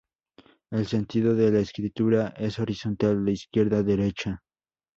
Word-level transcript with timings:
El 0.71 0.87
sentido 0.87 1.35
de 1.35 1.51
la 1.51 1.59
escritura 1.59 2.29
es 2.35 2.57
horizontal 2.57 3.23
de 3.23 3.33
izquierda 3.33 3.77
a 3.77 3.83
derecha. 3.83 4.41